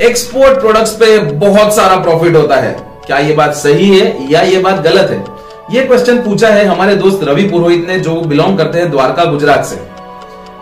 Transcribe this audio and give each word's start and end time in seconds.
Export 0.00 0.58
products 0.60 0.90
पे 0.92 1.18
बहुत 1.18 1.74
सारा 1.76 1.96
प्रॉफिट 1.96 2.34
होता 2.36 2.56
है। 2.56 2.72
क्या 3.06 3.18
ये 3.18 3.34
बात 3.34 3.54
सही 3.54 3.98
है 3.98 4.32
या 4.32 4.40
ये 4.40 4.58
बात 4.58 4.80
गलत 4.80 5.10
है? 5.10 5.24
ये 5.70 5.82
क्वेश्चन 5.82 6.16
पूछा 6.16 6.48
है 6.48 6.64
हमारे 6.64 6.96
दोस्त 6.96 7.20
रवि 7.22 7.42
पुरोहित 7.42 7.86
ने, 7.88 7.98
जो 8.00 8.14
बिलोंग 8.14 8.58
करते 8.58 8.78
हैं 8.78 8.90
द्वारका, 8.90 9.24
गुजरात 9.24 9.64
से। 9.64 9.76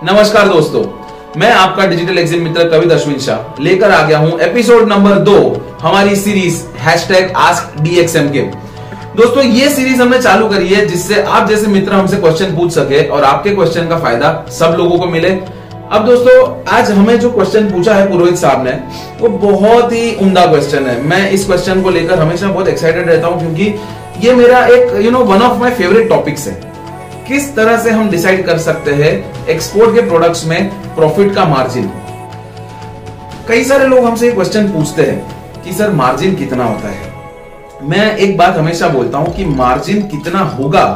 नमस्कार 0.04 0.48
दोस्तों, 0.48 0.84
मैं 1.36 1.50
आपका 1.52 1.86
डिजिटल 1.86 2.18
एग्जिट 2.18 2.40
मित्र 2.40 2.68
कवित 2.68 2.92
अश्विन 2.92 3.18
शाह। 3.18 3.62
लेकर 3.62 3.90
आ 3.90 4.02
गया 4.02 4.18
हूँ 4.18 4.38
एपिसोड 4.40 4.88
नंबर 4.88 5.18
दो, 5.20 5.36
हमारी 5.82 6.16
सीरीज़ 6.16 6.62
हैश 6.78 7.08
आस्क 7.36 7.82
डीएक्सएम 7.82 8.28
के। 8.28 8.42
दोस्तों, 9.16 9.44
ये 9.44 9.68
सीरीज़ 9.68 10.02
हमने 10.02 10.22
चालू 10.22 10.48
करी 10.48 10.68
है, 10.68 10.86
जिससे 10.86 11.22
आप 11.22 11.48
जैसे 11.48 11.66
मित्र 11.66 11.92
हमसे 11.92 12.16
क्वेश्चन 12.16 12.56
पूछ 12.56 12.72
सके 12.72 13.06
और 13.08 13.24
आपके 13.24 13.50
क्वेश्चन 13.50 13.88
का 13.88 13.98
फ़ायदा 13.98 14.44
सब 14.50 14.74
लोगों 14.78 14.98
को 14.98 15.06
मिले। 15.06 15.38
अब 15.92 16.04
दोस्तों, 16.06 16.64
आज 16.66 16.90
हमें 16.90 17.18
जो 17.20 17.30
क्वेश्चन 17.30 17.70
पूछा 17.70 17.94
है 17.94 18.08
पुरोहित 18.10 18.36
साहब 18.36 18.64
ने, 18.64 18.70
वो 19.20 19.28
बहुत 19.28 19.92
ही 19.92 20.14
उमदा 20.16 20.44
क्वेश्चन 20.46 20.86
है। 20.86 21.00
मैं 21.02 21.30
इस 21.30 21.44
क्वेश्चन 21.46 21.82
को 21.82 21.90
लेकर 21.90 22.18
हमेशा 22.18 22.48
बहुत 22.48 22.68
एक्साइटेड 22.68 23.08
रहता 23.08 23.26
हूँ 23.26 23.40
क्योंकि 23.40 24.26
ये 24.26 24.34
मेरा 24.34 24.64
एक 24.66 24.94
you 24.96 25.10
know 25.10 25.18
one 25.18 25.42
of 25.42 25.58
my 25.60 25.70
favourite 25.70 26.08
topics 26.08 26.46
है। 26.48 26.54
किस 27.28 27.54
तरह 27.56 27.78
से 27.78 27.90
हम 27.90 28.10
डिसाइड 28.10 28.44
कर 28.46 28.58
सकते 28.58 28.94
हैं 28.94 29.46
एक्सपोर्ट 29.46 29.94
के 29.94 30.00
प्रोडक्ट्स 30.00 30.44
में 30.46 30.68
प्रॉफिट 30.96 31.34
का 31.34 31.44
मार्जिन 31.44 31.90
कई 33.48 33.64
सारे 33.64 33.86
लोग 33.86 34.04
हमसे 34.04 34.30
क्वेश्चन 34.30 34.68
पूछते 34.68 35.02
हैं 35.02 35.62
कि, 35.64 35.72
सर 35.72 35.90
मार्जिन 35.90 36.34
कितना 36.34 36.64
होता 36.64 36.88
है? 36.88 37.12
मैं 37.82 38.16
एक 38.16 38.36
बात 38.38 38.56
हमेशा 38.56 38.88
बोलता 38.88 39.18
हूँ 39.18 39.34
कि 39.36 39.44
मार्जिन 39.44 40.02
कितना 40.02 40.40
होगा, 40.40 40.86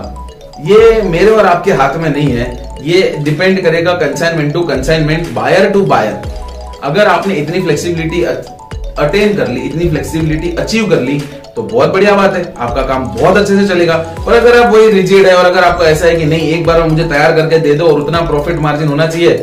ये 0.60 1.02
मेरे 1.02 1.30
और 1.30 1.46
आपके 1.46 1.72
हाथ 1.72 1.96
में 1.96 2.10
नहीं 2.10 2.32
है। 2.32 2.67
ये 2.82 3.14
डिपेंड 3.18 3.62
करेगा 3.62 3.92
consignment 3.96 4.52
to 4.52 4.62
consignment 4.64 5.32
buyer 5.34 5.68
to 5.70 5.82
buyer 5.86 6.80
अगर 6.84 7.06
आपने 7.08 7.34
इतनी 7.34 7.60
फ्लेक्सिबिलिटी 7.62 8.22
अटेन 8.22 9.36
कर 9.36 9.48
ली, 9.48 9.60
इतनी 9.60 9.88
फ्लेक्सिबिलिटी 9.90 10.54
अचीव 10.56 10.88
कर 10.90 11.00
ली 11.00 11.20
तो 11.56 11.62
बहुत 11.64 11.92
बढ़िया 11.92 12.14
बात 12.14 12.34
है। 12.34 12.42
आपका 12.56 12.82
काम 12.86 13.06
बहुत 13.10 13.36
अच्छे 13.36 13.56
से 13.56 13.66
चलेगा। 13.68 13.94
और 14.18 14.32
अगर 14.34 14.58
आप 14.58 14.72
वही 14.74 14.90
रिजिड 14.90 15.26
है 15.26 15.34
और 15.34 15.44
अगर 15.44 15.64
आपको 15.64 15.84
ऐसा 15.84 16.06
है 16.06 16.16
कि 16.16 16.24
नहीं, 16.24 16.50
एक 16.50 16.66
बार 16.66 16.82
मुझे 16.82 17.04
तैयार 17.04 17.32
करके 17.36 17.58
दे 17.58 17.74
दो 17.74 17.86
और 17.86 18.00
उतना 18.00 18.20
प्रॉफिट 18.22 18.58
मार्जिन 18.58 18.88
होना 18.88 19.06
चाहिए 19.06 19.34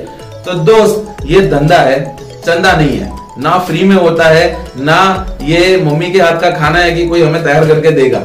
तो 0.46 0.54
दोस्त, 0.64 1.24
ये 1.26 1.42
धंधा 1.50 1.78
है, 1.78 2.00
चंदा 2.38 2.72
नहीं 2.74 2.98
है। 2.98 3.12
ना 3.40 3.58
फ्री 3.60 3.84
में 3.84 3.96
होता 3.96 4.26
है, 4.26 4.46
ना 4.78 5.38
ये 5.44 5.78
मम्मी 5.84 6.12
के 6.12 6.20
हाथ 6.22 6.40
का 6.42 6.50
खाना 6.52 6.80
है 6.80 6.92
कि 6.92 7.06
कोई 7.08 7.22
हमें 7.22 7.44
तैयार 7.44 7.68
करके 7.68 7.92
देगा। 7.92 8.20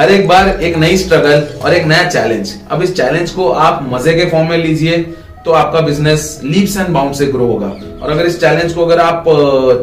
हर 0.00 0.10
एक 0.10 0.26
बार 0.28 0.48
एक 0.64 0.76
नई 0.78 0.96
स्ट्रगल 0.96 1.42
और 1.62 1.74
एक 1.74 1.86
नया 1.86 2.04
चैलेंज 2.04 2.52
अब 2.72 2.82
इस 2.82 2.94
चैलेंज 2.96 3.30
को 3.30 3.48
आप 3.64 3.80
मज़े 3.88 4.12
के 4.14 4.24
फॉर्म 4.30 4.48
में 4.50 4.56
लीजिए 4.58 4.96
तो 5.44 5.52
आपका 5.52 5.80
बिज़नेस 5.80 6.40
लीप्स 6.44 6.76
एंड 6.76 6.88
बाउंड 6.88 7.14
से 7.14 7.26
ग्रो 7.26 7.46
होगा. 7.46 7.66
और 8.02 8.10
अगर 8.10 8.26
इस 8.26 8.40
चैलेंज 8.40 8.72
को 8.72 8.84
अगर 8.84 9.00
आप 9.00 9.24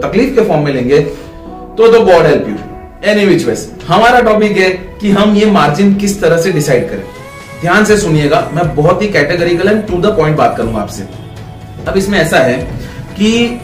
तकलीफ़ 0.04 0.34
के 0.36 0.48
फॉर्म 0.48 0.64
में 0.66 0.74
लेंगे 0.74 1.00
तो 1.02 1.92
तो 1.92 2.00
God 2.06 2.26
help 2.26 2.50
you 2.50 2.56
any 3.12 3.26
which 3.26 3.46
ways 3.46 3.70
हमारा 3.88 4.22
टॉपिक 4.22 4.58
है 4.58 4.70
कि 5.02 5.12
हम 5.12 5.36
ये 5.36 5.52
मार्जिन 5.52 5.94
किस 5.96 6.20
तरह 6.22 6.42
से 6.42 6.52
डिसाइड 6.52 6.90
करें. 6.90 7.04
ध्यान 7.62 7.86
से 7.86 7.98
सुनिएगा, 7.98 8.42
मैं 8.54 8.76
बहुत 8.76 9.02
ही 9.02 9.08
categorical 9.10 9.68
and 9.68 9.86
to 9.88 10.02
the 10.02 10.16
point 10.18 10.38
बात 10.38 10.58
करूँगा 10.58 10.82
आपसे. 10.82 11.08
अब 11.88 11.98
इसमें 11.98 12.20
ऐसा 12.20 12.40
है 12.40 12.58
कि 13.14 13.60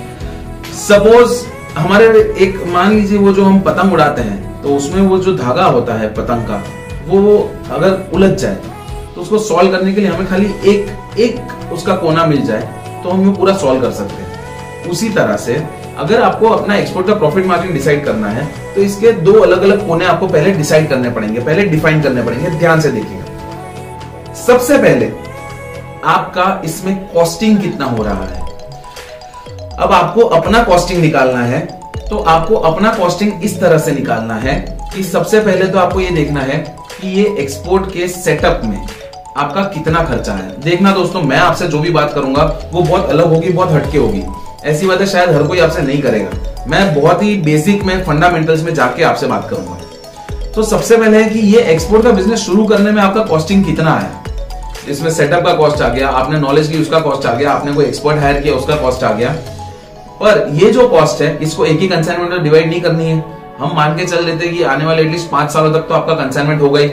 सपोज़ 0.88 1.44
हमारे 1.78 2.06
एक, 2.06 2.64
मान 2.68 2.96
लीजिए 2.96 3.18
वो 3.18 3.34
जो 3.34 3.44
हम 3.44 3.60
पतंग 3.62 3.94
उड़ाते 3.94 4.22
हैं 4.22 4.42
तो 4.64 4.76
उसमें 4.76 5.02
वो 5.02 5.18
जो 5.20 5.36
धागा 5.38 5.66
होता 5.68 5.94
है 5.94 6.14
पतंग 6.14 6.48
का, 6.48 6.62
वो 7.08 7.38
अगर 7.72 8.12
उलझ 8.14 8.32
जाए 8.32 8.56
तो 9.16 9.22
उसको 9.22 9.38
सॉल्व 9.40 9.72
करने 9.72 9.94
के 9.94 10.02
लिए 10.02 10.10
हमें 10.10 10.28
खाली 10.28 10.54
एक 10.66 11.18
एक 11.20 11.72
उसका 11.74 11.96
कोना 11.96 12.26
मिल 12.26 12.42
जाए 12.46 13.02
तो 13.04 13.10
हम 13.10 13.26
वो 13.26 13.32
पूरा 13.34 13.54
सॉल्व 13.58 13.82
कर 13.82 13.92
सकते 13.92 14.22
हैं। 14.22 14.90
उसी 14.92 15.10
तरह 15.10 15.38
से 15.38 15.56
अगर 15.98 16.22
आपको 16.22 16.48
अपना 16.50 16.76
एक्सपोर्ट 16.76 17.08
का 17.08 17.14
प्रॉफिट 17.16 17.46
मार्जिन 17.46 17.74
डिसाइड 17.74 18.04
करना 18.06 18.28
है 18.30 18.46
तो 18.76 18.82
इसके 18.82 19.12
दो 19.22 19.34
अलग 19.42 19.62
अलग 19.62 19.88
कोने 19.88 20.06
आपको 20.06 20.28
पहले 20.28 20.52
डिसाइड 20.54 20.90
करने 20.90 21.10
पड़ेंगे, 21.10 21.40
पहले 21.40 21.66
डिफाइन 21.66 22.02
करने 22.02 22.24
पड़ेंगे, 22.24 22.50
ध्यान 22.50 22.82
से 22.82 22.92
देखिएगा। 22.92 24.34
सबसे 24.38 24.78
पहले 24.78 25.12
आपका 26.06 26.62
इसमें 26.66 26.96
कॉस्टिंग 27.08 27.62
कितना 27.62 27.86
हो 27.88 28.04
रहा 28.04 28.26
है। 28.26 28.42
अब 29.76 29.92
आपको 29.92 30.22
अपना 30.32 30.64
कॉस्टिंग 30.64 31.02
निकालना 31.02 31.44
है 31.44 31.62
तो 32.10 32.18
आपको 32.18 32.56
अपना 32.56 32.94
कॉस्टिंग 32.94 33.44
इस 33.44 33.60
तरह 33.60 33.78
से 33.78 33.92
निकालना 33.92 34.36
है 34.36 34.56
कि 34.96 35.04
सबसे 35.04 35.40
पहले 35.40 35.68
तो 35.68 35.80
आपको 35.80 36.00
ये 36.00 36.10
देखना 36.10 36.40
है 36.40 36.58
कि 37.02 37.10
ये 37.10 37.26
एक्सपोर्ट 37.40 37.92
के 37.94 38.08
सेटअप 38.08 38.62
में 38.66 38.88
आपका 39.38 39.64
कितना 39.64 40.04
खर्चा 40.04 40.34
है। 40.34 40.62
देखना 40.62 40.92
दोस्तों, 40.92 41.22
मैं 41.22 41.38
आपसे 41.38 41.68
जो 41.68 41.80
भी 41.80 41.90
बात 41.90 42.14
करूँगा, 42.14 42.44
वो 42.74 42.82
बहुत 42.82 43.10
अलग 43.10 43.26
होगी, 43.26 43.50
बहुत 43.50 43.72
हटके 43.72 43.98
होगी। 43.98 44.24
ऐसी 44.66 44.88
बातें 44.88 45.06
शायद 45.06 45.30
हर 45.30 45.44
कोई 45.44 45.60
आपसे 45.60 45.82
नहीं 45.82 46.02
करेगा। 46.02 46.66
मैं 46.68 47.02
बहुत 47.02 47.24
ही 47.24 47.36
बेसिक 47.38 47.84
में 47.84 48.04
फंडामेंटल्स 48.04 48.64
में 48.64 48.74
जाके 48.74 49.04
आपसे 49.04 49.28
बात 49.28 49.50
करूँगा। 49.50 50.52
तो 50.56 50.64
सबसे 50.64 50.98
पहले 50.98 51.24
है 51.24 51.30
कि 51.30 51.40
ये 51.40 51.62
एक्सपोर्ट 51.62 52.04
का 52.04 52.12
बिज़नेस 52.12 52.40
शुरू 52.40 52.66
करने 52.66 52.92
में 52.92 53.02
आपका 53.02 53.24
कॉस्टिंग 53.24 53.66
कितना 53.66 53.96
है? 53.96 54.12
इसमें 54.90 55.10
सेटअप 55.12 55.46
का 55.46 55.54
कॉस्ट 55.54 55.82
आ 55.82 55.88
गया, 55.90 56.08
आपने 56.10 56.40
नॉलेज 56.40 56.68
की 56.68 56.82
उसका 56.82 57.00
कॉस्ट 57.00 57.26
आ 57.26 57.34
गया, 57.34 57.52
आपने 57.52 57.74
कोई 57.74 57.86
एक्सपर्ट 57.86 58.20
हायर 58.20 58.42
किया, 58.42 58.54
उसका 58.54 58.76
कॉस्ट 58.76 59.04
आ 59.04 59.12
गया। 59.12 59.36
पर 60.24 60.48
ये 60.54 60.72
जो 60.72 60.88
कॉस्ट 60.88 61.22
है, 61.22 61.38
इसको 61.38 61.66
एक 61.66 61.80
ही 61.80 61.88
कंसाइनमेंट 61.88 62.32
में 62.32 62.44
डिवाइड 62.44 62.68
नहीं 62.68 62.82
करनी 62.82 63.06
है। 63.06 63.18
हम 63.60 63.76
मान 63.76 63.98
के 63.98 64.06
चल 64.06 64.24
लेते 64.26 64.46
हैं 64.46 64.56
कि 64.56 64.64
आने 64.64 64.86
वाले 64.86 65.02
एटलीस्ट 65.02 65.30
पाँच 65.30 65.52
सालों 65.52 65.74
तक 65.74 65.88
तो 65.88 65.94
आपका 65.94 66.14
कंसाइनमेंट 66.14 66.62
ही 66.62 66.88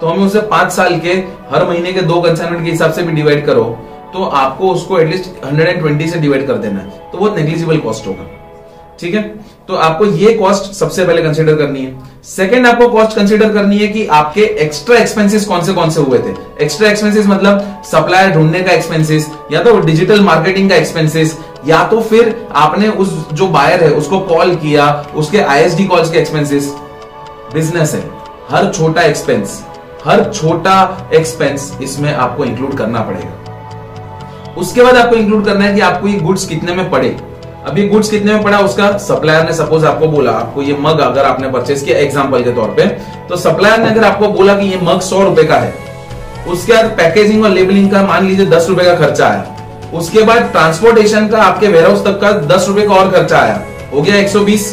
तो 0.00 0.06
हमें 0.06 0.24
उसे 0.24 0.40
पाँच 0.40 0.72
साल 0.72 0.98
के, 1.00 1.12
हर 1.50 1.64
महीने 1.64 1.92
के 1.92 2.00
दो 2.02 2.20
कंसाइनमेंट 2.20 2.64
के 2.64 2.70
हिसाब 2.70 2.92
से 2.92 3.02
भी 3.02 3.12
डिवाइड 3.12 3.44
करो। 3.46 3.64
तो 4.12 4.24
आपको 4.24 4.68
उसको 4.68 4.98
एटलीस्ट 4.98 5.44
120 5.44 6.10
से 6.10 6.18
डिवाइड 6.18 6.46
कर 6.46 6.54
देना 6.54 6.80
है। 6.80 7.10
तो 7.12 7.18
बहुत 7.18 7.36
नेग्लिजिबल 7.36 7.78
कॉस्ट 7.78 8.06
होगा। 8.06 8.26
ठीक 9.00 9.14
है? 9.14 9.22
तो 9.68 9.74
आपको 9.76 10.04
ये 10.04 10.32
कॉस्ट 10.34 10.72
सबसे 10.72 11.04
पहले 11.04 11.22
कंसिडर 11.22 11.56
करनी 11.56 11.84
है। 11.84 12.17
सेकंड 12.28 12.66
आपको 12.66 12.88
कॉस्ट 12.88 13.16
कंसीडर 13.16 13.52
करनी 13.52 13.76
है 13.78 13.86
कि 13.88 14.04
आपके 14.06 14.42
एक्स्ट्रा 14.62 14.96
एक्सपेंसेस 14.96 15.44
कौन 15.44 15.62
से 15.64 15.72
कौन 15.72 15.90
से 15.90 16.00
हुए 16.00 16.18
थे? 16.18 16.34
एक्स्ट्रा 16.60 16.88
एक्सपेंसेस 16.88 17.26
मतलब 17.26 17.82
सप्लायर 17.84 18.30
ढूँढने 18.30 18.60
का 18.62 18.72
एक्सपेंसेस 18.72 19.30
या 19.52 19.62
तो 19.62 19.78
डिजिटल 19.80 20.20
मार्केटिंग 20.20 20.68
का 20.70 20.76
एक्सपेंसेस 20.76 21.36
या 21.66 21.82
तो 21.84 22.00
फिर 22.00 22.34
आपने 22.56 22.88
उस 22.88 23.14
जो 23.32 23.46
बायर 23.46 23.84
है, 23.84 23.90
उसको 23.90 24.18
कॉल 24.20 24.54
किया, 24.56 24.90
उसके 25.16 25.38
आईएसडी 25.38 25.84
कॉल्स 25.84 26.10
के 26.10 26.18
एक्सपेंसेस 26.18 26.68
बिज़नेस 27.54 27.94
है। 27.94 28.02
हर 28.50 28.72
छोटा 28.72 29.02
एक्सपेंस 29.02 29.62
हर 30.04 30.24
छोटा 30.32 31.08
एक्सपेंस 31.14 31.72
इसमें 31.82 32.12
आपको 32.14 32.44
इंक्लूड 32.44 32.76
करना 32.78 33.00
पड़ेगा। 33.00 34.54
उसके 34.58 34.82
बाद 34.82 34.96
आपको 34.96 35.16
इंक्लूड 35.16 35.44
करना 35.44 35.64
है 35.64 35.74
कि 35.74 35.80
आपको 35.80 36.08
ये 36.08 36.18
गुड्स 36.20 36.46
कितने 36.46 36.74
में 36.74 36.90
पड़े। 36.90 37.16
ये 37.76 37.86
गुड्स 37.88 38.10
कितने 38.10 38.32
में 38.32 38.42
पड़ा 38.42 38.58
उसका? 38.60 38.90
सप्लायर 38.98 39.44
ने 39.44 39.52
सपोज़ 39.54 39.84
आपको 39.86 40.06
बोला, 40.08 40.32
आपको 40.32 40.62
ये 40.62 40.76
मग 40.80 41.00
अगर 41.00 41.24
आपने 41.24 41.48
परचेस 41.50 41.82
किया 41.82 41.98
एग्ज़ाम्पल 41.98 42.42
के 42.44 42.52
तौर 42.52 42.68
पे 42.70 42.86
तो 43.28 43.36
सप्लायर 43.38 43.80
ने 43.80 43.88
अगर 43.88 44.04
आपको 44.04 44.28
बोला 44.30 44.54
कि 44.56 44.66
ये 44.66 44.78
मग 44.82 45.00
सौ 45.02 45.22
रुपए 45.22 45.44
का 45.44 45.56
है, 45.56 45.72
उसके 46.48 46.72
बाद 46.72 46.90
पैकेजिंग 46.98 47.44
और 47.44 47.50
लेबलिंग 47.50 47.90
का 47.90 48.02
मान 48.04 48.26
लीजिए 48.26 48.46
दस 48.48 48.66
रुपए 48.68 48.84
का 48.84 48.94
खर्चा 48.96 49.28
है 49.28 49.56
उसके 49.94 50.22
बाद 50.24 50.50
ट्रांसपोर्टेशन 50.52 51.28
का 51.28 51.42
आपके 51.42 51.68
वेयर 51.68 51.86
हाउस 51.86 52.04
तक 52.04 52.20
का 52.20 52.32
दस 52.46 52.68
रुपए 52.68 52.86
का 52.86 52.94
और 52.94 53.10
खर्चा 53.10 53.38
आया, 53.38 53.62
हो 53.92 54.02
गया 54.02 54.16
120 54.18 54.66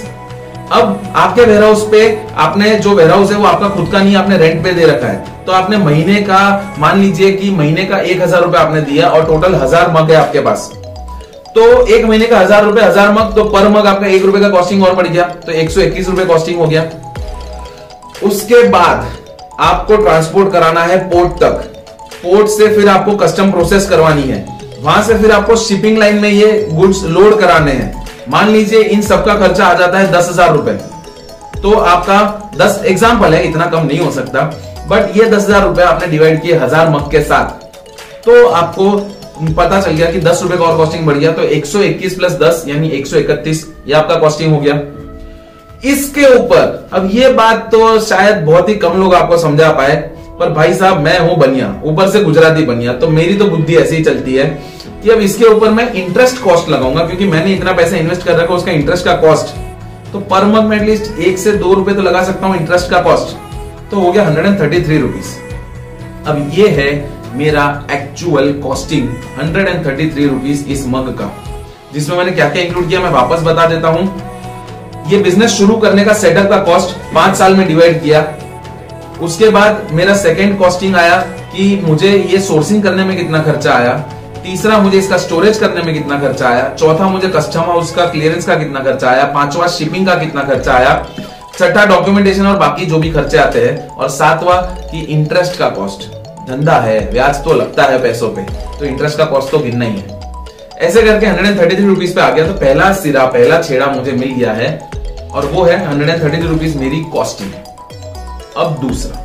अब 0.73 1.11
आपके 1.15 1.41
वेयर 1.43 1.63
हाउस 1.63 1.87
पे 1.91 2.07
आपने 2.37 2.75
जो 2.77 2.95
वेयर 2.95 3.11
हाउस 3.11 3.31
है 3.31 3.37
वो 3.37 3.45
आपका 3.45 3.69
खुद 3.69 3.91
का 3.91 3.99
नहीं, 3.99 4.15
आपने 4.15 4.37
रेंट 4.37 4.63
पे 4.63 4.71
दे 4.73 4.85
रखा 4.85 5.07
है 5.07 5.43
तो 5.45 5.51
आपने 5.51 5.77
महीने 5.79 6.21
का, 6.21 6.75
मान 6.79 6.99
लीजिए 6.99 7.31
कि 7.33 7.51
महीने 7.51 7.85
का 7.85 7.99
एक 7.99 8.21
हज़ार 8.21 8.43
रुपए 8.43 8.57
आपने 8.57 8.81
दिया 8.83 9.09
और 9.09 9.25
टोटल 9.25 9.55
हज़ार 9.55 9.91
मग 9.91 10.11
है 10.11 10.17
आपके 10.17 10.39
पास। 10.41 10.71
तो 11.55 11.85
एक 11.87 12.05
महीने 12.05 12.25
का 12.27 12.39
हज़ार 12.39 12.63
रुपए 12.65 12.81
हज़ार 12.81 13.11
मग 13.11 13.35
तो 13.35 13.43
पर 13.49 13.67
मग 13.69 13.85
आपका 13.87 14.07
एक 14.07 14.25
रुपए 14.25 14.39
का 14.39 14.49
कॉस्टिंग 14.49 14.83
और 14.83 14.95
बढ़ 14.95 15.07
गया। 15.07 15.23
तो 15.45 15.51
एक 15.53 15.69
सौ 15.71 15.81
इक्कीस 15.81 16.09
रुपए 16.09 16.25
कॉस्टिंग 16.25 16.59
हो 16.59 16.67
गया। 16.67 16.83
उसके 18.23 18.61
बाद 18.69 19.05
आपको 19.61 19.97
ट्रांसपोर्ट 19.97 20.51
कराना 20.51 20.83
है 20.83 20.97
पोर्ट 21.09 21.39
तक। 21.39 21.71
पोर्ट 22.15 22.47
से 22.49 22.67
फिर 22.75 22.89
आपको 22.89 23.15
कस्टम 23.17 23.51
प्रोसेस 23.51 23.89
करवानी 23.89 24.21
है। 24.23 24.45
वहाँ 24.79 25.01
से 25.03 25.17
फिर 25.19 25.31
आपको 25.31 25.55
शिपिंग 25.57 25.97
लाइन 25.97 26.19
में 26.21 26.29
ये 26.29 26.67
गुड्स 26.71 27.03
लोड 27.05 27.39
कराने 27.39 27.71
हैं। 27.71 28.03
मान 28.29 28.49
लीजिए 28.49 28.81
इन 28.81 29.01
सबका 29.03 29.35
खर्चा 29.37 29.65
आ 29.65 29.73
जाता 29.73 29.97
है 29.97 30.11
दस 30.11 30.29
हज़ार 30.29 30.53
रुपए 30.53 30.77
तो 31.61 31.71
आपका 31.71 32.21
दस 32.57 32.81
एग्ज़ाम्पल 32.85 33.33
है, 33.33 33.43
इतना 33.43 33.65
कम 33.67 33.85
नहीं 33.85 33.99
हो 33.99 34.11
सकता। 34.11 34.41
बट 34.87 35.17
ये 35.17 35.25
दस 35.25 35.43
हज़ार 35.43 35.63
रुपए 35.63 35.81
आपने 35.83 36.07
डिवाइड 36.07 36.41
किए 36.41 36.57
हज़ार 36.57 36.89
मग 36.89 37.09
के 37.11 37.21
साथ। 37.23 37.63
तो 38.25 38.45
आपको 38.47 38.89
पता 39.37 39.79
चल 39.81 39.91
गया 39.91 40.11
कि 40.11 40.19
दस 40.21 40.41
रुपए 40.43 40.57
का 40.57 40.63
और 40.63 40.77
कॉस्टिंग 40.77 41.05
बढ़ 41.05 41.17
गया 41.17 41.31
तो 41.31 41.43
121 41.45 42.13
प्लस 42.17 42.37
दस 42.41 42.63
यानी 42.67 42.89
131 42.99 43.63
ये 43.87 43.93
आपका 43.93 44.15
कॉस्टिंग 44.15 44.53
हो 44.53 44.59
गया। 44.59 44.73
इसके 45.85 46.25
ऊपर, 46.35 46.89
अब 46.93 47.09
ये 47.13 47.29
बात 47.33 47.67
तो 47.71 47.99
शायद 48.01 48.45
बहुत 48.45 48.69
ही 48.69 48.75
कम 48.77 48.99
लोग 48.99 49.15
आपको 49.15 49.37
समझा 49.37 49.71
पाए, 49.71 49.95
पर 50.39 50.49
भाई 50.51 50.73
साहब, 50.73 50.99
मैं 50.99 51.19
हूँ 51.19 51.37
बनिया, 51.39 51.67
ऊपर 51.85 52.09
से 52.09 52.23
गुजराती 52.23 52.65
बनिया 52.65 52.93
तो 52.93 53.09
मेरी 53.09 53.37
तो 53.37 53.45
बुद्धि 53.47 53.75
ऐसी 53.77 53.95
ही 53.95 54.03
चलती 54.03 54.35
है 54.35 54.45
कि 55.03 55.09
अब 55.09 55.19
इसके 55.21 55.45
ऊपर 55.45 55.69
मैं 55.71 55.91
इंटरेस्ट 55.93 56.41
कॉस्ट 56.43 56.69
लगाऊँगा, 56.69 57.05
क्योंकि 57.05 57.25
मैंने 57.27 57.53
इतना 57.53 57.73
पैसा 57.73 57.97
इन्वेस्ट 57.97 58.23
कर 58.23 58.35
रखा, 58.35 58.53
उसका 58.53 58.71
इंटरेस्ट 58.71 59.05
का 59.05 59.15
कॉस्ट 59.17 59.55
तो 60.13 60.19
पर 60.21 60.45
मंथ 60.45 60.69
में 60.69 60.77
एटलीस्ट 60.77 61.19
एक 61.19 61.37
से 61.37 61.51
दो 61.53 61.73
रुपए 61.73 61.93
तो 61.93 62.01
लगा 62.01 62.23
सकता 62.23 62.47
हूँ 62.47 62.57
इंटरेस्ट 62.57 62.89
का 62.91 63.01
कॉस्ट 63.01 63.35
तो 63.91 63.99
हो 63.99 64.11
गया 64.11 64.25
hundred 64.25 64.45
and 64.45 64.59
thirty 64.59 64.81
three 64.83 64.97
rupees 64.97 65.35
अब 66.27 66.51
ये 66.53 66.67
है 66.69 66.87
मेरा 67.35 67.83
actual 67.91 68.53
costing 68.53 69.09
hundred 69.37 69.67
and 69.67 69.85
thirty 69.85 70.09
three 70.09 70.27
rupees 70.27 70.65
इस 70.67 70.87
मग 70.87 71.09
का। 71.09 71.31
जिसमें 71.93 72.17
मैंने 72.17 72.31
क्या 72.31 72.49
क्या 72.49 72.63
इंक्लूड 72.63 72.89
किया, 72.89 72.99
मैं 72.99 73.09
वापस 73.09 73.41
बता 73.41 73.65
देता 73.65 73.87
हूँ। 73.87 74.21
ये 75.07 75.17
बिज़नेस 75.17 75.51
शुरू 75.51 75.75
करने 75.75 76.05
का 76.05 76.13
सेटअप 76.13 76.49
का 76.49 76.57
कॉस्ट 76.57 76.95
पाँच 77.15 77.35
साल 77.35 77.55
में 77.55 77.67
डिवाइड 77.67 78.03
किया। 78.03 78.33
उसके 79.21 79.49
बाद 79.49 79.87
मेरा 79.91 80.15
सेकेंड 80.15 80.57
कॉस्टिंग 80.59 80.95
आया 80.95 81.17
कि 81.21 81.81
मुझे 81.83 82.17
ये 82.31 82.39
सोर्सिंग 82.39 82.83
करने 82.83 83.03
में 83.03 83.17
कितना 83.17 83.39
खर्चा 83.39 83.73
आया। 83.73 83.93
तीसरा, 84.43 84.77
मुझे 84.77 84.97
इसका 84.97 85.17
स्टोरेज 85.17 85.57
करने 85.57 85.81
में 85.81 85.93
कितना 85.93 86.19
खर्चा 86.19 86.49
आया। 86.49 86.75
चौथा, 86.79 87.07
मुझे 87.07 87.27
कस्टम 87.27 87.59
हाउस 87.59 87.91
का 87.91 88.05
क्लियरेंस 88.05 88.45
का 88.45 88.55
कितना 88.55 88.79
खर्चा 88.79 89.09
आया। 89.09 89.23
पांचवा 89.23 89.67
शिपिंग 89.67 90.05
का 90.07 90.15
कितना 90.15 90.43
खर्चा 90.43 90.73
आया। 90.73 91.07
छठा 91.59 91.85
डॉक्यूमेंटेशन 91.85 92.47
और 92.47 92.57
बाकी 92.57 92.85
जो 92.85 92.97
भी 92.97 93.11
खर्चे 93.11 93.37
आते 93.37 93.65
हैं। 93.65 93.87
और 93.87 94.09
सातवा, 94.09 94.55
कि 94.91 94.99
इंटरेस्ट 94.99 95.59
का 95.59 95.69
कॉस्ट 95.69 96.14
धंधा 96.47 96.79
है, 96.79 96.99
ब्याज 97.11 97.43
तो 97.43 97.53
लगता 97.53 97.83
है 97.83 98.01
पैसों 98.01 98.29
पे 98.29 98.41
तो 98.79 98.85
इंटरेस्ट 98.85 99.17
का 99.17 99.25
कॉस्ट 99.25 99.51
तो 99.51 99.59
गिनना 99.59 99.85
ही 99.85 99.99
है। 99.99 100.23
ऐसे 100.79 101.01
करके 101.01 101.25
हंड्रेड 101.25 101.45
एंड 101.47 101.59
थर्टी 101.59 101.75
थ्री 101.75 102.07
पे 102.07 102.21
आ 102.21 102.29
गया 102.29 102.47
तो 102.47 102.53
पहला 102.55 102.91
सिरा, 102.93 103.25
पहला 103.27 103.61
छेड़ा 103.61 103.85
मुझे 103.87 104.11
मिल 104.13 104.31
गया 104.31 104.53
है, 104.53 104.67
और 105.31 105.45
वो 105.45 105.63
है 105.63 105.85
हंड्रेड 105.85 106.09
एंड 106.09 106.23
थर्टी 106.23 106.37
थ्री 106.39 106.73
मेरी 106.79 107.03
कॉस्टिंग 107.11 107.51
अब 108.57 108.77
दूसरा, 108.81 109.21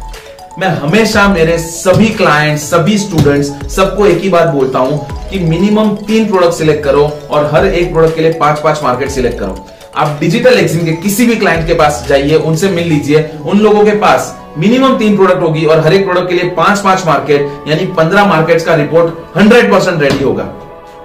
मैं 0.58 0.68
हमेशा 0.76 1.26
मेरे 1.28 1.58
सभी 1.58 2.08
क्लाइंट्स 2.10 2.62
सभी 2.70 2.96
स्टूडेंट्स 2.98 3.50
सबको 3.74 4.06
एक 4.06 4.20
ही 4.22 4.28
बात 4.28 4.48
बोलता 4.48 4.78
हूँ 4.78 5.28
कि 5.30 5.38
मिनिमम 5.40 5.94
तीन 6.06 6.26
प्रोडक्ट 6.28 6.54
सिलेक्ट 6.54 6.84
करो 6.84 7.04
और 7.30 7.50
हर 7.52 7.66
एक 7.66 7.92
प्रोडक्ट 7.92 8.14
के 8.14 8.22
लिए 8.22 8.32
पाँच 8.40 8.60
पाँच 8.60 8.82
मार्केट 8.82 9.10
सिलेक्ट 9.10 9.38
करो। 9.38 9.66
आप 9.96 10.18
डिजिटल 10.20 10.58
एक्सिम 10.58 10.84
के 10.84 10.92
किसी 11.02 11.26
भी 11.26 11.36
क्लाइंट 11.36 11.66
के 11.66 11.74
पास 11.74 12.04
जाइए, 12.08 12.36
उनसे 12.36 12.68
मिल 12.70 12.88
लीजिए, 12.88 13.30
उन 13.44 13.60
लोगों 13.60 13.84
के 13.84 13.92
पास 13.98 14.36
मिनिमम 14.58 14.96
तीन 14.98 15.16
प्रोडक्ट 15.16 15.42
होगी 15.42 15.64
और 15.64 15.80
हर 15.80 15.92
एक 15.94 16.04
प्रोडक्ट 16.04 16.28
के 16.28 16.34
लिए 16.34 16.50
पाँच 16.52 16.78
पाँच 16.78 17.06
मार्केट 17.06 17.68
यानी 17.68 17.86
पंद्रह 17.96 18.26
मार्केट 18.26 18.64
का 18.64 18.74
रिपोर्ट 18.74 19.36
हंड्रेड 19.36 19.70
परसेंट 19.72 20.02
रेडी 20.02 20.24
होगा। 20.24 20.48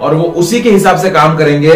और 0.02 0.14
वो 0.14 0.24
उसी 0.36 0.62
के 0.62 0.72
हिसाब 0.72 0.98
से 0.98 1.10
काम 1.10 1.38
करेंगे 1.38 1.74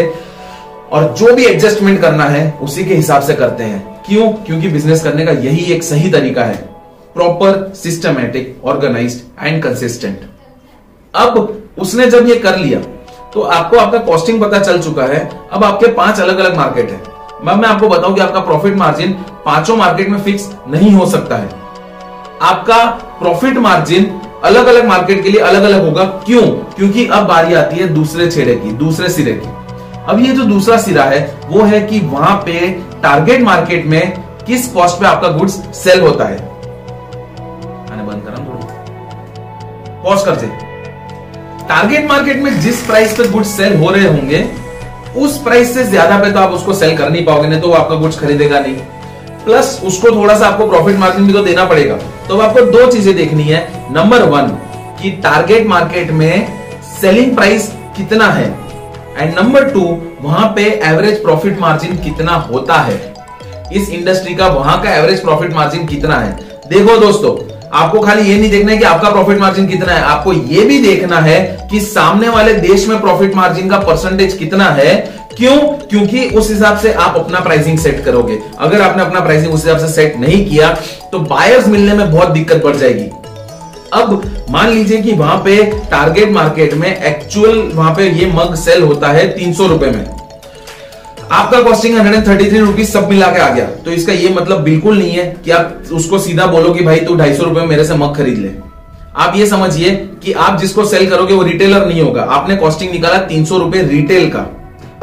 और 0.92 1.14
जो 1.14 1.34
भी 1.36 1.46
एडजस्टमेंट 1.46 2.00
करना 2.02 2.26
है, 2.26 2.52
उसी 2.62 2.86
के 2.86 2.96
हिसाब 2.96 3.22
से 3.22 3.34
करते 3.36 3.64
हैं। 3.64 4.02
क्यों? 4.06 4.30
क्योंकि 4.46 4.68
बिज़नेस 4.70 5.04
करने 5.04 5.26
का 5.26 5.32
यही 5.32 5.72
एक 5.74 5.84
सही 5.84 6.10
तरीका 6.12 6.44
है। 6.44 6.56
Proper 7.16 7.72
systematic 7.76 8.66
organise 8.66 9.22
and 9.42 9.62
consistent 9.64 10.20
अब 11.14 11.62
उसने 11.78 12.06
जब 12.08 12.28
ये 12.28 12.36
कर 12.38 12.58
लिया 12.58 12.80
तो 13.34 13.42
आपको 13.42 13.78
आपका 13.78 13.98
कॉस्टिंग 14.02 14.42
पता 14.42 14.60
चल 14.60 14.80
चुका 14.82 15.04
है। 15.04 15.30
अब 15.52 15.64
आपके 15.64 15.88
पाँच 15.94 16.20
अलग 16.20 16.38
अलग 16.38 16.58
मार्केट 16.58 16.92
है। 16.92 17.02
मैं 17.46 17.68
आपको 17.68 17.90
बताऊँ 17.90 18.16
कि 18.16 18.22
आपका 18.22 18.40
प्रॉफिट 18.40 18.76
मार्जिन 18.76 19.12
पाँचों 19.46 19.76
मार्केट 19.76 20.10
में 20.10 20.20
फिक्स 20.22 20.50
नहीं 20.68 20.92
हो 20.92 21.06
सकता 21.06 21.36
है। 21.36 21.50
आपका 22.42 22.84
प्रॉफिट 23.20 23.58
मार्जिन 23.58 24.06
अलग 24.46 24.68
अलग 24.68 24.86
मार्केट 24.88 25.24
के 25.24 25.30
लिए 25.30 25.42
अलग 25.42 25.64
अलग 25.64 25.86
होगा। 25.86 26.04
क्यों? 26.26 26.42
क्योंकि 26.76 27.06
अब 27.08 27.26
बारी 27.28 27.54
आती 27.54 27.78
है 27.78 27.88
दूसरे 27.94 28.30
छेड़े 28.32 28.56
की, 28.56 28.72
दूसरे 28.74 29.10
सिरे 29.10 29.34
की। 29.34 29.58
अब 30.06 30.20
ये 30.20 30.32
जो 30.34 30.44
दूसरा 30.46 30.78
सिरा 30.78 31.04
है, 31.04 31.20
वो 31.48 31.64
है 31.64 31.82
कि 31.82 32.00
वहाँ 32.02 32.36
पे 32.46 32.70
टारगेट 33.04 33.42
मार्केट 33.42 33.86
में 33.86 34.24
किस 34.48 34.68
कॉस्ट 34.74 35.00
पे 35.00 35.06
आपका 35.06 35.28
गुड्स 35.30 35.54
सेल 35.76 36.02
होता 36.02 36.26
है। 36.26 36.38
बंद 38.00 38.24
करा 38.24 38.38
थोड़ी। 38.38 38.66
पॉज 40.04 40.24
करते 40.26 40.48
टारगेट 41.68 42.08
मार्केट 42.10 42.38
में 42.44 42.60
जिस 42.62 42.86
प्राइस 42.86 43.18
पे 43.18 43.28
गुड्स 43.30 43.50
सेल 43.58 43.76
हो 43.78 43.90
रहे 43.92 44.08
होंगे, 44.08 44.40
उस 45.18 45.38
प्राइस 45.38 45.74
से 45.74 45.84
ज़्यादा 45.84 46.18
पे 46.20 46.32
तो 46.32 46.40
आप 46.40 46.52
उसको 46.52 46.74
सेल 46.74 46.98
कर 46.98 47.10
नहीं 47.10 47.26
पाओगे, 47.26 47.48
नहीं 47.48 47.62
तो 47.62 47.68
वो 47.68 47.74
आपका 47.74 47.96
गुड्स 47.96 48.20
खरीदेगा 48.20 48.60
नहीं। 48.60 48.76
प्लस 49.50 49.80
उसको 49.86 50.16
थोड़ा 50.16 50.38
सा 50.38 50.48
आपको 50.48 50.68
प्रॉफिट 50.68 50.98
मार्जिन 50.98 51.28
भी 51.28 51.34
तो 51.34 51.42
देना 51.44 51.66
पड़ेगा। 51.66 51.96
तो 52.28 52.36
अब 52.36 52.42
आपको 52.42 52.62
दो 52.72 52.86
चीज़ें 52.92 53.16
देखनी 53.16 53.44
है। 53.44 53.68
नंबर 53.94 54.24
वन 54.30 54.48
कि 55.02 55.12
टारगेट 55.24 55.68
मार्केट 55.68 56.12
में 56.12 56.58
सेलिंग 57.02 57.36
प्राइस 57.36 57.72
कितना 57.98 58.28
है। 58.30 58.48
एंड 59.18 59.40
नंबर 59.40 59.70
टू 59.70 59.82
वहाँ 60.22 60.48
पे 60.56 60.64
एवरेज 60.86 61.22
प्रॉफिट 61.24 61.60
मार्जिन 61.60 61.96
कितना 61.98 62.36
होता 62.52 62.76
है। 62.82 62.98
इस 63.74 63.90
इंडस्ट्री 63.90 64.36
का 64.36 64.48
वहाँ 64.50 64.82
का 64.84 64.94
एवरेज 64.96 65.22
प्रॉफिट 65.22 65.54
मार्जिन 65.54 65.86
कितना 65.88 66.16
है। 66.16 66.32
देखो 66.70 66.98
दोस्तों 66.98 67.36
आपको 67.74 68.00
खाली 68.00 68.30
ये 68.30 68.38
नहीं 68.38 68.50
देखना 68.52 68.72
है 68.72 68.78
कि 68.78 68.84
आपका 68.84 69.10
प्रॉफिट 69.10 69.40
मार्जिन 69.40 69.68
कितना 69.68 69.94
है। 69.94 70.02
आपको 70.04 70.34
ये 70.34 70.64
भी 70.66 70.80
देखना 70.82 71.20
है 71.20 71.68
कि 71.72 71.80
सामने 71.80 72.30
वाले 72.30 72.54
देश 72.56 72.88
में 72.88 73.00
प्रॉफिट 73.02 73.36
मार्जिन 73.36 73.70
का 73.70 73.78
परसेंटेज 73.80 74.34
कितना 74.34 74.70
है। 74.72 74.96
क्यों? 75.38 75.58
क्योंकि 75.90 76.28
उस 76.30 76.50
हिसाब 76.50 76.78
से 76.78 76.94
आप 76.94 77.16
अपना 77.16 77.40
प्राइसिंग 77.40 77.78
सेट 77.80 78.04
करोगे। 78.06 78.40
अगर 78.60 78.82
आपने 78.82 79.04
अपना 79.04 79.20
प्राइसिंग 79.20 79.54
उस 79.54 79.66
हिसाब 79.66 79.80
से 79.80 79.94
सेट 79.94 80.18
नहीं 80.20 80.46
किया 80.46 80.74
तो 81.12 81.20
बायर्स 81.20 81.68
मिलने 81.68 81.94
में 81.94 82.12
बहुत 82.12 82.30
दिक्कत 82.30 82.64
पड़ 82.64 82.76
जाएगी। 82.76 83.10
अब 83.94 84.22
मान 84.50 84.70
लीजिए 84.70 85.02
कि 85.02 85.12
वहाँ 85.14 85.38
पे 85.38 85.64
टारगेट 85.92 86.32
मार्केट 86.32 86.74
में 86.74 86.90
एक्चुअल 86.90 87.60
वहाँ 87.76 87.94
पे 87.96 88.10
ये 88.12 88.26
मग 88.26 88.56
सेल 88.56 88.84
होता 88.84 89.08
है 89.08 89.28
तीन 89.30 89.54
सौ 89.54 89.68
रुपए 89.68 89.88
में। 89.88 90.06
आपका 91.32 91.62
costing 91.62 91.96
hundred 91.98 92.16
and 92.16 92.28
thirty 92.28 92.50
three 92.50 92.60
rupees 92.60 92.90
सब 92.92 93.10
मिला 93.10 93.28
के 93.28 93.40
आ 93.40 93.50
गया। 93.50 93.66
तो 93.86 93.92
इसका 93.92 94.14
ये 94.14 94.30
मतलब 94.30 94.62
बिल्कुल 94.62 94.98
नहीं 94.98 95.12
है 95.12 95.26
कि 95.46 95.52
आप 95.52 95.90
उसको 95.92 96.20
सीधा 96.20 96.46
बोलो 96.46 96.74
कि 96.74 96.84
भाई 96.84 97.00
तू 97.00 97.16
ढाई 97.16 97.34
सौ 97.34 97.44
रुपए 97.44 97.66
मेरे 97.66 97.84
से 97.86 97.96
मग 97.96 98.16
खरीद 98.18 98.38
ले। 98.38 98.50
आप 99.18 99.36
ये 99.36 99.46
समझिए 99.46 99.92
कि 100.24 100.32
आप 100.34 100.60
जिसको 100.60 100.86
सेल 100.86 101.10
करोगे 101.10 101.34
वो 101.34 101.44
रिटेलर 101.44 101.86
नहीं 101.86 102.02
होगा। 102.02 102.22
आपने 102.22 102.56
कॉस्टिंग 102.56 102.92
निकाला 102.92 103.18
तीन 103.26 103.46
सौ 103.46 103.58
रुपए 103.58 103.82
रिटेल 103.84 104.30
का। 104.30 104.40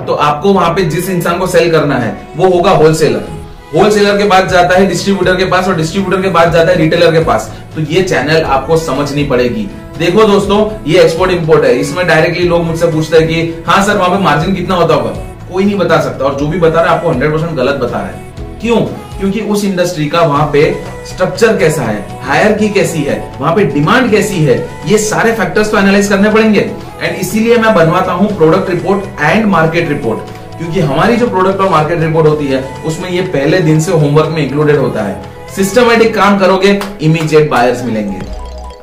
तो 0.07 0.15
आपको 0.15 0.53
वहाँ 0.53 0.71
पे 0.75 0.85
जिस 0.87 1.11
इंसान 1.11 1.39
को 1.39 1.47
सेल 1.47 1.71
करना 1.71 1.99
है, 1.99 2.17
वो 2.37 2.49
होगा 2.49 2.71
होलसेलर 2.73 3.29
होलसेलर 3.75 4.19
के 4.19 4.25
बाद 4.25 4.49
जाता 4.49 4.77
है 4.77 4.87
डिस्ट्रीब्यूटर 4.87 5.37
के 5.37 5.45
पास 5.45 5.69
और 5.69 5.77
डिस्ट्रीब्यूटर 5.77 6.23
के 6.23 6.29
बाद 6.31 6.53
जाता 6.53 6.71
है 6.71 6.77
रिटेलर 6.77 7.13
के 7.13 7.25
पास। 7.25 7.51
तो 7.75 7.81
ये 7.85 8.03
चैनल 8.03 8.43
आपको 8.43 8.77
समझनी 8.79 9.25
पड़ेगी। 9.25 9.69
देखो 9.99 10.25
दोस्तों, 10.25 10.59
ये 10.87 11.01
एक्सपोर्ट 11.03 11.31
इंपोर्ट 11.33 11.65
है। 11.65 11.75
इसमें 11.79 12.07
डायरेक्टली 12.07 12.49
लोग 12.49 12.65
मुझसे 12.65 12.87
पूछते 12.87 13.19
हैं 13.19 13.27
कि 13.29 13.65
हाँ 13.67 13.83
सर, 13.87 13.97
वहाँ 13.97 14.11
पे 14.11 14.23
मार्जिन 14.25 14.55
कितना 14.55 14.75
होता 14.75 14.95
होगा? 14.95 15.15
कोई 15.53 15.65
नहीं 15.65 15.77
बता 15.79 16.01
सकता 16.01 16.25
और 16.25 16.35
जो 16.35 16.47
भी 16.47 16.59
बता 16.59 16.81
रहा 16.81 16.91
है 16.91 16.97
आपको 16.97 17.11
हंड्रेड 17.11 17.33
परसेंट 17.33 17.53
गलत 17.53 17.75
बता 17.75 17.99
रहा 17.99 18.07
है। 18.07 18.59
क्यों? 18.61 18.77
क्योंकि 19.19 19.41
उस 19.41 19.65
इंडस्ट्री 19.65 20.07
का 20.07 20.21
वहाँ 20.21 20.49
पे 20.53 20.63
स्ट्रक्चर 21.07 21.57
कैसा 21.57 21.83
है? 21.83 22.21
हायर 22.23 22.53
की 22.53 22.69
कैसी 22.69 23.03
है? 23.03 23.19
वहाँ 23.41 23.55
पे 23.57 23.65
डिमांड 23.65 24.11
कैसी 24.11 24.43
है? 24.45 24.57
ये 24.87 24.99
सारे 24.99 25.33
फैक्टर्स 25.33 25.71
तो 25.71 25.79
एनालाइज 25.79 26.09
करने 26.09 26.31
पड़ेंगे। 26.31 26.61
एंड 27.03 27.17
इसीलिए 27.17 27.57
मैं 27.57 27.75
बनवाता 27.75 28.13
हूँ 28.13 28.29
product 28.37 28.71
report 28.71 29.21
and 29.21 29.47
market 29.47 29.89
report 29.89 30.35
क्योंकि 30.59 30.81
हमारी 30.81 31.17
जो 31.17 31.27
प्रोडक्ट 31.29 31.61
और 31.61 31.69
मार्केट 31.71 32.01
रिपोर्ट 32.01 32.27
होती 32.27 32.47
है, 32.47 32.63
उसमें 32.87 33.09
ये 33.11 33.23
पहले 33.23 33.59
दिन 33.61 33.81
से 33.81 33.93
होमवर्क 33.93 34.29
में 34.29 34.43
इंक्लूडेड 34.43 34.77
होता 34.77 35.03
है। 35.03 35.23
सिस्टमेटिक 35.57 36.15
काम 36.15 36.39
करोगे 36.39 36.81
इमीडिएट 37.03 37.51
बायर्स 37.51 37.85
मिलेंगे। 37.85 38.19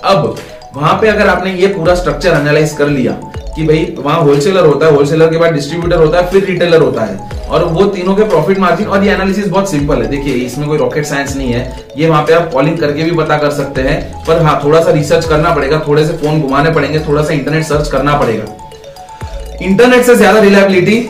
अब, 0.03 0.35
वहाँ 0.75 0.93
पे 1.01 1.07
अगर 1.07 1.27
आपने 1.27 1.53
ये 1.53 1.67
पूरा 1.67 1.95
स्ट्रक्चर 1.95 2.29
एनालाइज 2.29 2.73
कर 2.73 2.87
लिया 2.87 3.13
कि 3.55 3.63
भाई 3.63 3.93
वहाँ 3.97 4.19
होलसेलर 4.21 4.65
होता 4.65 4.85
है 4.85 4.95
होलसेलर 4.95 5.29
के 5.29 5.37
बाद 5.37 5.53
डिस्ट्रीब्यूटर 5.53 5.97
होता 5.97 6.17
है, 6.17 6.29
फिर 6.29 6.45
रिटेलर 6.45 6.81
होता 6.81 7.01
है। 7.01 7.31
और 7.43 7.63
वो 7.65 7.85
तीनों 7.85 8.15
के 8.15 8.23
प्रॉफिट 8.23 8.59
मार्जिन 8.59 8.87
और 8.87 9.03
ये 9.03 9.11
एनालिसिस 9.13 9.47
बहुत 9.47 9.71
सिंपल 9.71 10.01
है। 10.01 10.07
देखिए, 10.07 10.33
इसमें 10.35 10.67
कोई 10.67 10.77
रॉकेट 10.77 11.05
साइंस 11.05 11.35
नहीं 11.35 11.51
है। 11.53 11.85
ये 11.97 12.09
वहाँ 12.09 12.23
पे 12.23 12.33
आप 12.33 12.49
कॉलिंग 12.53 12.77
करके 12.77 13.03
भी 13.03 13.11
पता 13.11 13.37
कर 13.37 13.51
सकते 13.51 13.81
हैं। 13.81 14.25
पर 14.25 14.41
हाँ 14.41 14.59
थोड़ा 14.63 14.81
सा 14.83 14.91
रिसर्च 14.91 15.25
करना 15.25 15.53
पड़ेगा, 15.55 15.83
थोड़े 15.87 16.05
से 16.05 16.13
फ़ोन 16.13 16.41
घुमाने 16.41 16.71
पड़ेंगे, 16.71 16.99
थोड़ा 16.99 17.23
सा 17.23 17.33
इंटरनेट 17.33 17.63
सर्च 17.63 17.87
करना 17.87 18.17
पड़ेगा। 18.17 18.45
इंटरनेट 19.61 20.05
से 20.05 20.15
ज़्यादा 20.15 20.39
रिलायबिलिटी 20.39 21.07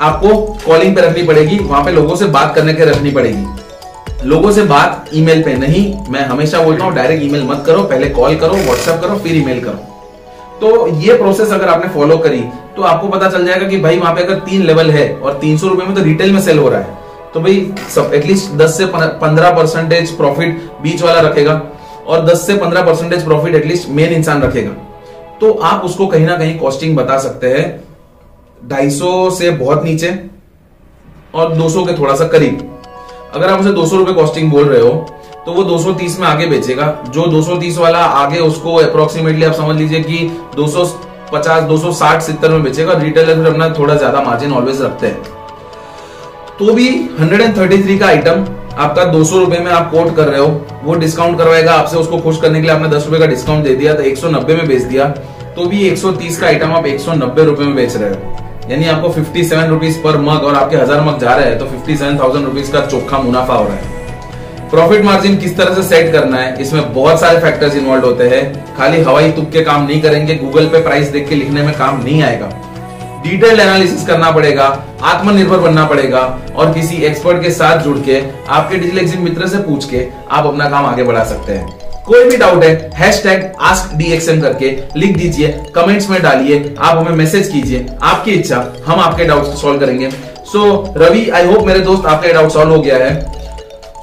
आपको 0.00 0.36
कॉलिंग 0.66 0.94
पे 0.96 1.00
रखनी 1.00 1.22
पड़ेगी, 1.22 1.58
वहाँ 1.58 1.84
पे 1.84 1.90
लोगों 1.90 2.16
से 2.16 2.26
बात 2.28 2.54
करने 2.54 2.74
के 2.74 2.84
रखनी 2.84 3.10
पड़ेगी। 3.10 4.26
लोगों 4.28 4.50
से 4.52 4.62
बात 4.64 5.10
ईमेल 5.14 5.42
पे 5.42 5.54
नहीं। 5.54 5.84
मैं 6.10 6.24
हमेशा 6.26 6.62
बोलता 6.62 6.84
हूँ 6.84 6.94
डायरेक्ट 6.94 7.22
ईमेल 7.22 7.42
मत 7.44 7.62
करो, 7.66 7.82
पहले 7.82 8.08
कॉल 8.10 8.36
करो 8.36 8.54
व्हाट्सएप 8.54 9.00
करो, 9.00 9.18
फिर 9.18 9.36
ईमेल 9.36 9.60
करो। 9.60 9.93
तो 10.60 10.86
ये 10.98 11.16
प्रोसेस 11.18 11.52
अगर 11.52 11.68
आपने 11.68 11.88
फॉलो 11.92 12.16
करी 12.18 12.40
तो 12.76 12.82
आपको 12.82 13.08
पता 13.08 13.28
चल 13.30 13.46
जाएगा 13.46 13.66
कि 13.68 13.76
भाई 13.78 13.98
वहाँ 13.98 14.14
पे 14.14 14.22
अगर 14.22 14.38
तीन 14.40 14.62
लेवल 14.62 14.90
है 14.90 15.08
और 15.14 15.38
तीन 15.38 15.56
सौ 15.58 15.68
रुपए 15.68 15.84
में 15.84 15.94
तो 15.94 16.02
रिटेल 16.02 16.32
में 16.32 16.40
सेल 16.40 16.58
हो 16.58 16.68
रहा 16.68 16.80
है। 16.80 17.02
तो 17.34 17.40
भाई 17.40 17.72
सब 17.90 18.10
एटलीस्ट 18.14 18.52
दस 18.54 18.76
से 18.78 18.86
पंद्रह 18.86 19.50
परसेंटेज 19.50 20.10
प्रॉफिट 20.16 20.58
बीच 20.82 21.02
वाला 21.02 21.20
रखेगा 21.20 21.60
और 22.06 22.24
दस 22.26 22.46
से 22.46 22.56
पंद्रह 22.56 22.82
परसेंटेज 22.82 23.24
प्रॉफिट 23.24 23.54
एटलीस्ट 23.54 23.88
मेन 23.90 24.12
इंसान 24.12 24.42
रखेगा। 24.42 24.70
तो 25.40 25.52
आप 25.64 25.84
उसको 25.84 26.06
कहीं 26.06 26.26
ना 26.26 26.36
कहीं 26.36 26.58
कॉस्टिंग 26.58 26.96
बता 26.96 27.18
सकते 27.18 27.48
हैं। 27.48 27.64
ढाई 28.60 28.90
से 28.90 29.50
बहुत 29.52 29.84
नीचे 29.84 30.08
और 31.34 31.54
200 31.54 31.84
के 31.86 31.98
थोड़ा 31.98 32.14
सा 32.14 32.26
करीब। 32.28 32.70
अगर 33.34 33.48
आप 33.48 33.60
उसे 33.60 33.72
दो 33.72 33.86
सौ 33.86 33.96
रुपए 33.96 34.12
कॉस्टिंग 34.12 34.50
बोल 34.50 34.68
रहे 34.68 34.80
हो 34.80 35.06
तो 35.46 35.52
वो 35.52 35.62
230 35.64 36.18
में 36.20 36.26
आगे 36.26 36.46
बेचेगा। 36.46 36.86
जो 37.08 37.26
230 37.28 37.78
वाला 37.78 37.98
आगे 37.98 38.38
उसको 38.40 38.74
अप्रोक्सीमेटली 38.78 39.44
आप 39.44 39.54
समझ 39.54 39.76
लीजिए 39.76 40.00
कि 40.02 40.18
250 40.56 41.60
260 41.68 42.20
70 42.22 42.50
में 42.50 42.62
बेचेगा 42.62 42.92
रिटेलर 42.98 43.34
फिर 43.34 43.46
अपना 43.46 43.68
थोड़ा 43.78 43.94
ज़्यादा 43.94 44.22
मार्जिन 44.22 44.52
ऑलवेज 44.52 44.82
रखते 44.82 45.06
हैं। 45.06 45.22
तो 46.58 46.74
भी 46.74 46.88
133 47.20 47.98
का 47.98 48.06
आइटम 48.06 48.44
आपका 48.76 49.04
दो 49.06 49.24
सौ 49.24 49.38
रुपए 49.38 49.58
में 49.58 49.70
आप 49.72 49.90
कोट 49.90 50.14
कर 50.16 50.28
रहे 50.28 50.40
हो, 50.40 50.46
वो 50.84 50.94
डिस्काउंट 50.94 51.38
करवाएगा 51.38 51.72
आपसे, 51.72 51.96
उसको 51.96 52.18
खुश 52.18 52.40
करने 52.40 52.60
के 52.60 52.66
लिए 52.66 52.74
आपने 52.74 52.88
दस 52.88 53.06
रुपए 53.06 53.18
का 53.18 53.26
डिस्काउंट 53.26 53.64
दे 53.64 53.74
दिया 53.74 53.94
तो 53.94 54.02
एक 54.02 54.18
सौ 54.18 54.28
नब्बे 54.30 54.54
में 54.54 54.66
बेच 54.68 54.82
दिया। 54.84 55.08
तो 55.56 55.66
भी 55.66 55.88
130 55.88 56.38
का 56.40 56.46
आइटम 56.46 56.72
आप 56.72 56.86
एक 56.86 57.00
सौ 57.00 57.12
रुपए 57.12 57.64
में 57.64 57.74
बेच 57.74 57.96
रहे 57.96 58.10
हो। 58.10 58.70
यानी 58.70 58.86
आपको 58.88 59.08
फिफ्टी 59.10 59.44
सेवन 59.44 59.78
पर 60.04 60.16
मग 60.20 60.44
और 60.44 60.54
आपके 60.54 60.76
हज़ार 60.76 61.00
मग 61.02 61.18
जा 61.20 61.34
रहे 61.34 61.46
हैं 61.46 61.58
तो 61.58 61.66
फिफ्टी 61.66 61.96
सेवन 61.96 62.18
थाउज़ेंड 62.18 62.44
रुपीज़ 62.44 62.72
का 62.72 62.86
चोखा 62.86 63.18
मुनाफा 63.18 63.54
हो 63.54 63.64
रहा 63.64 63.76
है। 63.76 63.93
प्रॉफिट 64.74 65.04
मार्जिन 65.04 65.36
किस 65.38 65.56
तरह 65.56 65.74
से 65.74 65.82
सेट 65.84 66.10
करना 66.12 66.36
है 66.36 66.62
इसमें 66.62 66.92
बहुत 66.94 67.20
सारे 67.20 67.40
फैक्टर्स 67.40 67.74
इन्वॉल्व 67.76 68.04
होते 68.04 68.24
हैं। 68.28 68.76
खाली 68.76 69.02
हवाई 69.02 69.30
तुक्के 69.32 69.60
काम 69.64 69.86
नहीं 69.86 70.00
करेंगे 70.02 70.34
गूगल 70.34 70.64
पे 70.68 70.80
प्राइस 70.82 71.08
देख 71.08 71.28
के 71.28 71.34
लिखने 71.34 71.62
में 71.62 71.72
काम 71.74 72.02
नहीं 72.04 72.22
आएगा। 72.22 72.46
डिटेल्ड 73.24 73.60
एनालिसिस 73.60 74.06
करना 74.06 74.30
पड़ेगा 74.30 74.64
आत्मनिर्भर 75.02 75.58
बनना 75.58 75.84
पड़ेगा 75.84 76.20
और 76.56 76.72
किसी 76.72 76.96
एक्सपर्ट 77.02 77.42
के 77.42 77.50
साथ 77.50 77.82
जुड़ 77.82 77.96
के 77.98 78.20
आपके 78.48 78.76
डिजिटल 78.76 78.98
एग्जिम 78.98 79.22
मित्र 79.24 79.48
से 79.48 79.58
पूछ 79.58 79.88
के 79.90 80.06
आप 80.30 80.46
अपना 80.46 80.68
काम 80.70 80.86
आगे 80.86 81.02
बढ़ा 81.02 81.24
सकते 81.24 81.52
हैं। 81.52 82.02
कोई 82.06 82.24
भी 82.24 82.36
डाउट 82.36 82.64
है 82.64 82.74
टैग 83.22 83.44
आस्क 83.62 83.96
करके 84.42 84.70
लिख 84.96 85.16
दीजिए 85.16 85.48
कमेंट्स 85.74 86.10
में 86.10 86.20
डालिए 86.22 86.74
आप 86.80 86.98
हमें 86.98 87.16
मैसेज 87.16 87.48
कीजिए। 87.48 87.86
आपकी 88.02 88.30
इच्छा 88.30 88.64
हम 88.86 89.00
आपके 89.00 89.24
डाउट्स 89.24 89.60
सॉल्व 89.62 89.80
करेंगे। 89.80 90.10
So 90.10 90.58
so, 90.58 90.96
Ravi 90.98 91.28
I 91.28 91.46
hope 91.46 91.66
मेरे 91.66 91.80
दोस्त 91.80 92.06
आपका 92.06 92.32
डाउट 92.32 92.50
सॉल्व 92.50 92.74
हो 92.74 92.80
गया 92.80 92.96
है। 92.96 93.33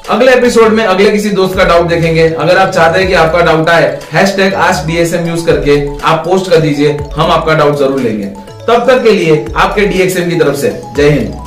अगले 0.10 0.31
एपिसोड 0.34 0.72
में 0.74 0.84
अगले 0.84 1.10
किसी 1.12 1.29
दोस्त 1.29 1.55
का 1.58 1.63
डाउट 1.63 1.88
देखेंगे। 1.88 2.27
अगर 2.29 2.58
आप 2.58 2.70
चाहते 2.70 3.00
हैं 3.00 3.08
कि 3.08 3.13
आपका 3.15 3.41
डाउट 3.41 3.70
आए 3.70 4.00
hash 4.13 4.36
tag 4.36 4.53
S 4.60 4.84
DSM 4.88 5.27
use 5.27 5.46
करके 5.46 5.75
आप 6.03 6.24
पोस्ट 6.25 6.50
कर 6.51 6.60
दीजिए, 6.60 6.98
हम 7.15 7.31
आपका 7.31 7.53
डाउट 7.53 7.77
ज़रूर 7.79 8.00
लेंगे। 8.00 8.25
तब 8.67 8.86
तक 8.88 9.03
के 9.03 9.12
लिए 9.12 9.46
आपके 9.55 9.86
डीएक्सएम 9.86 10.29
की 10.29 10.36
तरफ़ 10.36 10.55
से, 10.55 10.70
जय 10.96 11.10
हिंद। 11.10 11.41